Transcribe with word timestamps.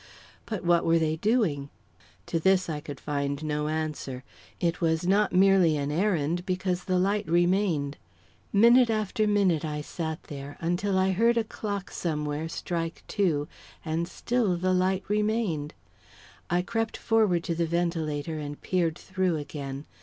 But 0.47 0.63
what 0.65 0.83
were 0.83 0.97
they 0.97 1.17
doing? 1.17 1.69
To 2.25 2.39
this 2.39 2.67
I 2.71 2.79
could 2.79 2.99
find 2.99 3.43
no 3.43 3.67
answer. 3.67 4.23
It 4.59 4.81
was 4.81 5.05
not 5.05 5.31
merely 5.31 5.77
an 5.77 5.91
errand, 5.91 6.43
because 6.43 6.85
the 6.85 6.97
light 6.97 7.27
remained. 7.29 7.97
Minute 8.51 8.89
after 8.89 9.27
minute 9.27 9.63
I 9.63 9.81
sat 9.81 10.23
there, 10.23 10.57
until 10.59 10.97
I 10.97 11.11
heard 11.11 11.37
a 11.37 11.43
clock 11.43 11.91
somewhere 11.91 12.49
strike 12.49 13.03
two, 13.07 13.47
and 13.85 14.07
still 14.07 14.57
the 14.57 14.73
light 14.73 15.03
remained. 15.07 15.75
I 16.49 16.63
crept 16.63 16.97
forward 16.97 17.43
to 17.43 17.53
the 17.53 17.67
ventilator 17.67 18.39
and 18.39 18.59
peered 18.59 18.97
through 18.97 19.35
again. 19.37 19.85